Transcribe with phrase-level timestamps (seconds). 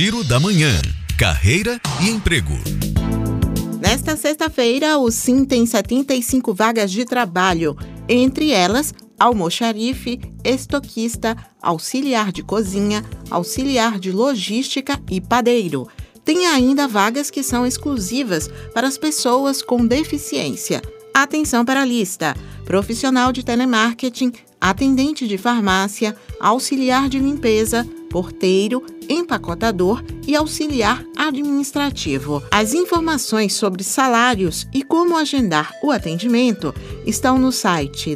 [0.00, 0.80] Giro da Manhã.
[1.18, 2.54] Carreira e emprego.
[3.80, 7.76] Nesta sexta-feira, o Sim tem 75 vagas de trabalho,
[8.08, 15.88] entre elas almoxarife, estoquista, auxiliar de cozinha, auxiliar de logística e padeiro.
[16.24, 20.80] Tem ainda vagas que são exclusivas para as pessoas com deficiência.
[21.20, 30.04] Atenção para a lista: profissional de telemarketing, atendente de farmácia, auxiliar de limpeza, porteiro, empacotador
[30.28, 32.40] e auxiliar administrativo.
[32.52, 36.72] As informações sobre salários e como agendar o atendimento
[37.04, 38.14] estão no site